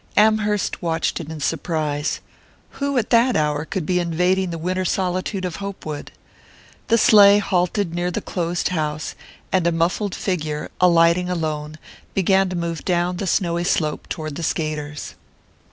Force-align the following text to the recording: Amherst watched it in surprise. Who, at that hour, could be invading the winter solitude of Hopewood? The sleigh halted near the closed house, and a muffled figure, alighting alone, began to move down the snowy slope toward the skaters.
Amherst 0.17 0.81
watched 0.81 1.19
it 1.19 1.29
in 1.29 1.39
surprise. 1.41 2.21
Who, 2.71 2.97
at 2.97 3.11
that 3.11 3.35
hour, 3.35 3.65
could 3.65 3.85
be 3.85 3.99
invading 3.99 4.49
the 4.49 4.57
winter 4.57 4.83
solitude 4.83 5.45
of 5.45 5.57
Hopewood? 5.57 6.11
The 6.87 6.97
sleigh 6.97 7.37
halted 7.37 7.93
near 7.93 8.09
the 8.09 8.19
closed 8.19 8.69
house, 8.69 9.13
and 9.51 9.67
a 9.67 9.71
muffled 9.71 10.15
figure, 10.15 10.71
alighting 10.81 11.29
alone, 11.29 11.77
began 12.15 12.49
to 12.49 12.55
move 12.55 12.83
down 12.83 13.17
the 13.17 13.27
snowy 13.27 13.63
slope 13.63 14.09
toward 14.09 14.33
the 14.33 14.41
skaters. 14.41 15.13